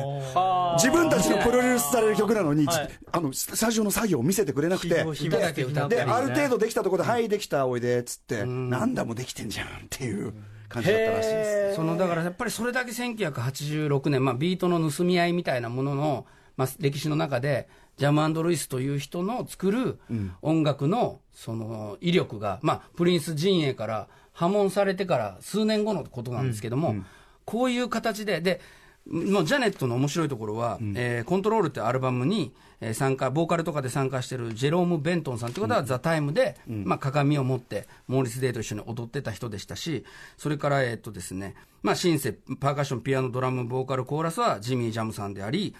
[0.76, 10.23] 自分たちのプロデュースされる曲なのに、はい、あのスタジオの作業を見せてくれなくて、で、ある程度できたところで、はい、できた、おいでっつって、なんだもできてんじゃんっていう。
[10.68, 11.76] 感じだったらしいです。
[11.76, 20.00] そのだからやっぱりそれだけ1986年、まあ、ビートの盗み合いみたいなものの、まあ、歴史の中で、ジャムルイスという人の作る
[20.42, 26.96] 音楽のその威力が、まあ、プリンス陣営から破門されてから数年後のことなんですけども、うん。
[26.96, 27.06] うん、
[27.44, 28.60] こういう形で、で、
[29.06, 40.04] もうジャネットの面白いところは、うん、えー、コントロールってアルバムに、えー、参加、ボーカルとかで参加してるジェローム・ベントンさんってことは、うん、ザ・タイムで、うん、まあ、鏡を持って、モーリス・デイと一緒に踊ってた人でしたし、
[40.38, 45.74] それから、えー、っとですね、まあ、シンセ、パーカッション、ピアノ、ドラム、ボーカル、コーラスはジミー・ジャムさんであり、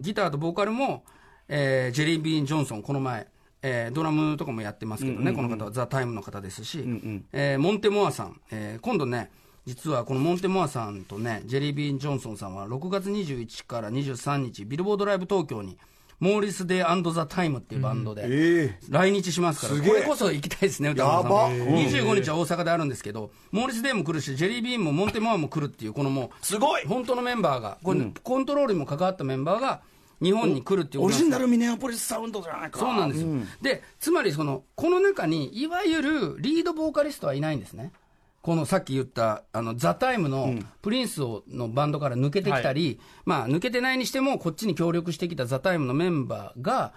[0.00, 1.04] ギターとボーカルも、
[1.48, 3.28] えー、ジェリー・ビーン・ジョンソン、この前、
[3.62, 6.84] えードラムとかもやってますけどね、この方はザ・タイムの方ですし、
[7.32, 9.30] えーモンテモアさん、えー今度ね、
[9.66, 15.78] 実はこのモンテモアさんとね、ジェリービーン・ジョンソンさんは6月21から23日、ビルボードライブ東京に、
[16.20, 21.70] モーリス・デーザ・タイムっていうバンドで、え来日しますから、これこそ行きたいですね、宇多丸さんやば。
[21.80, 26.86] 25日は大阪であるんですけど、モーリス・デーも来るし、ジェリー・ビーンもモンテモアも来るっていう、このもう、すごい。
[26.86, 29.80] 本当のメンバーが、これ、コントロールにも関わったメンバーが、
[30.22, 32.78] 日本に来るっていうオリジナルミネアポリスサウンドじゃないか。
[32.78, 33.28] そうなんですよ、
[33.60, 37.92] でつまりその、この中にいわゆるリードボーカリストはいないんですね。
[38.44, 46.92] このさっき言った、あの、ザ・タイムのプリンスをのバンドから抜けてきたり、まあ、抜けてないにしても、こっちに協力してきたザ・タイムのメンバーが、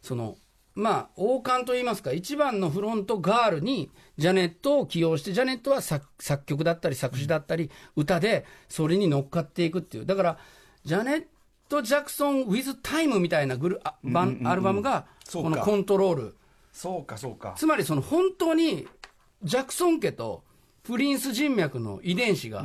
[0.00, 0.36] その、
[0.76, 10.06] まあ、王冠といいますか、一番のフロントガールに、ジャネットを起用して、ジャネットは作作曲だったり、作詞だったり、歌で、それに乗っかっていくっていう。
[10.06, 10.38] だから、
[10.84, 11.24] ジャネッ
[11.68, 16.36] ト・ジャクソン・ウィズ・タイムみたいなグルあバンアルバムが、このコントロール。
[16.72, 17.54] そうか、そうか。
[17.56, 18.86] つまりその本当に
[19.42, 20.44] ジャクソン家と
[20.84, 22.64] プリンス人脈の遺伝子が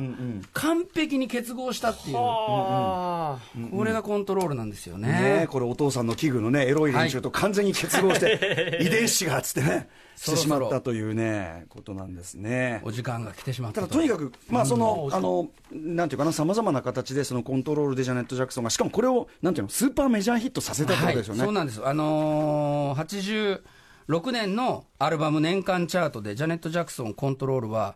[0.52, 3.38] 完璧に結合したっていう、こ
[3.84, 5.08] れがコントロールなんですよね。
[5.08, 5.46] ねえ。
[5.46, 12.80] これお父さんの器具のね、エロい連中と完全に結合して、 遺伝子がつってね、してしまったというね、ことなんですね。
[12.82, 21.40] お時間が来てしまったとただとにかく、まあその、あの、なんていうかな、さまざまな形で、そのコントロールでジャネット・ジャクソンが、しかもこれを、なんていうの、スーパーメジャーヒットさせたってことですよね。
[21.42, 23.60] はい、そうなんです、あのー、
[24.08, 27.94] 86年のアルバム年間チャートで、ジャネット・ジャクソン、コントロールは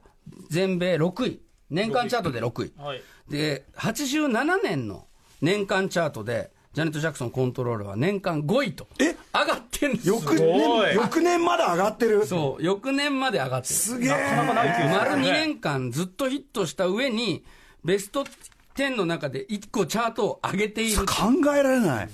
[0.51, 5.07] 全米6位、年間チャートで6位、はいで87年の
[5.41, 9.15] 年間チャートで、ジャネット・ジャクソン、コントロールは年間5位と、え？
[9.33, 12.27] 上がってんですよ翌すご年、い翌年まで上がってる？
[12.27, 13.75] そう、翌年まで上がってる。
[13.75, 14.11] すげえ。
[14.11, 17.45] なかなかないケース丸2ね年間ずっとヒットした上に、
[17.85, 18.25] ベスト
[18.77, 21.05] 10の中で1個チャートを上げている。
[21.07, 22.09] 考えられない。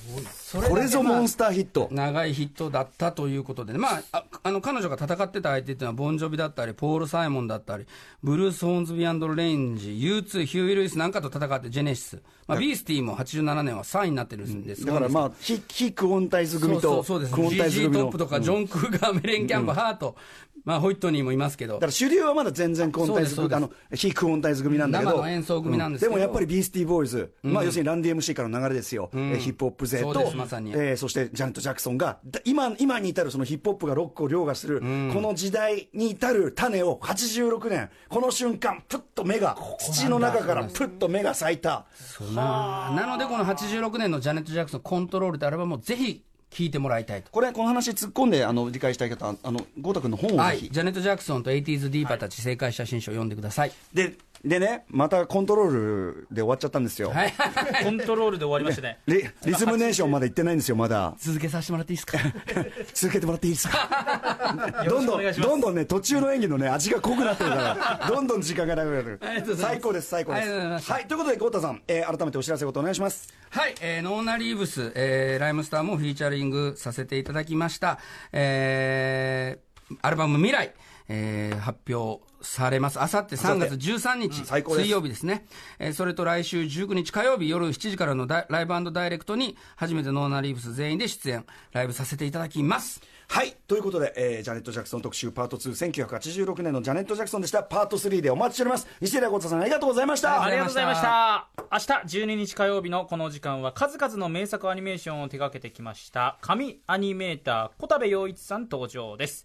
[0.48, 1.90] それこれぞモンスターヒット。
[1.92, 7.84] 長いヒットだったということで、ね、まあ、ああの彼女が戦ってた相手っていうのは、ボンジョビだったり、ポール・サイモンだったり、
[8.22, 14.86] ブルース・ホーンズ・ビアンド・レンジ、U2、ヒューイ・ルイスなんかと戦って、ジェネシス、まあ、ビースティーも87年は3位になってるんです。
[14.86, 17.78] だからまあ、非、非クオンタイズ組と、そうそうそうです。
[17.80, 17.92] GG。
[17.92, 20.16] トップとか、ジョン・クーガー、メレン・キャンプ、ハート、
[20.64, 21.74] まあ、ホイットニーもいますけど。
[21.74, 25.26] だか、ら主流はまだ全然クオンタイズ組、あの、非クオンタイズ組なんだけど。
[25.26, 26.10] 演奏組なんですけど。
[26.12, 29.10] でもやっぱりビースティーボーイズ、まあ要するにランディ MC からの流れですよ。
[29.14, 41.86] えーヒップホップ勢とまさに、えーそしてジャネット・ジャクソンが、だ今、今に至るそのヒップホップがロックを凌駕する、この時代に至る種を86年、この瞬間、プッと目が、土の中からプッと目が咲いた。
[42.34, 47.30] ななので、この86年のジャネット・ジャクソン、コントロールってアルバムをぜひ聴いてもらいたいと。
[47.30, 50.40] これ、この話突っ込んで、あの、理解したい方は、あの、ゴータ君の本をぜひ。
[50.40, 53.72] はい、ジャネット・ジャクソンと 80s ディーパーたち正解写真集を読んでください。
[53.92, 57.10] で、でね、またコントロールで終わっちゃったんですよ。
[57.10, 57.32] はい、
[57.82, 58.98] コントロールで終わりましたね。
[59.06, 61.14] リリズムネーションまで行ってないんですよ、まだ。
[61.18, 62.18] 続けさせてもらっていいですか？
[62.94, 64.56] 続けてもらっていいですか？
[64.88, 69.20] どんどん、どんどんね、途中の演技のね、味が濃くなってるから、どんどん時間がなくなる
[69.56, 70.92] 最高です、最高ですす。
[70.92, 73.28] はい、ということで、ゴータさん、えー改めてお知らせことお願いします。
[73.50, 77.98] はい、えーノーナ・リーブス、えーライムスターもフィーチャリングさせていただきました。
[78.32, 79.68] えー
[80.02, 80.72] アルバム未来、
[81.08, 83.00] えー発表されます。
[83.00, 85.46] あさって3月13日、水曜日ですね。
[85.78, 93.00] えーそれと来週19日火曜日夜7時からのライブダイレクトに初めてノーナ・リーブス全員で出演、ライブさせていただきます。
[93.30, 97.62] はい、ということで、えージャネット・ジャクソン特集パート2、1986年のジャネット・ジャクソンでした。
[97.62, 98.86] パート3でお待ちしております。
[99.00, 100.42] 西寺ゴータさん、ありがとうございました。
[100.42, 101.48] ありがとうございました。
[101.70, 101.86] 明日
[102.22, 109.44] 12日火曜日のこの時間は数々の名作アニメーションを手掛けてきました神アニメーター小田部陽一さん登場です。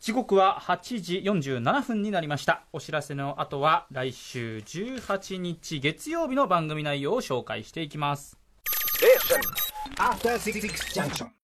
[0.00, 2.62] 時刻は8時47分になりました。
[2.72, 8.38] お知らせの後は来週18日月曜日の番組内容を紹介していきます。